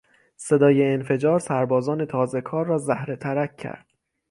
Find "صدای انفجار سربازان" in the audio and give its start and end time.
0.37-2.05